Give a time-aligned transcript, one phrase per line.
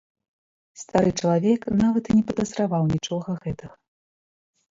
[0.83, 3.75] Стары чалавек нават і не падазраваў нічога гэтага.